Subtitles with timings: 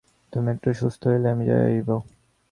[0.33, 1.89] তুমি একটু সুস্থ হইলেই আমি যাইব।